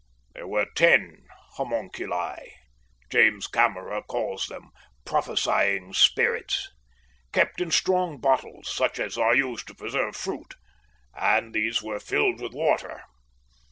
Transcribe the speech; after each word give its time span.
There 0.33 0.47
were 0.47 0.65
ten 0.75 1.27
homunculi—James 1.57 3.47
Kammerer 3.47 4.01
calls 4.01 4.47
them 4.47 4.71
prophesying 5.05 5.93
spirits—kept 5.93 7.61
in 7.61 7.69
strong 7.69 8.19
bottles, 8.19 8.67
such 8.73 8.99
as 8.99 9.15
are 9.19 9.35
used 9.35 9.67
to 9.67 9.75
preserve 9.75 10.15
fruit, 10.15 10.55
and 11.13 11.53
these 11.53 11.83
were 11.83 11.99
filled 11.99 12.41
with 12.41 12.51
water. 12.55 13.03